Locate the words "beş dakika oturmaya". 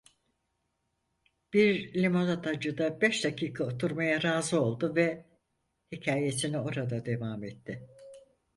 3.01-4.23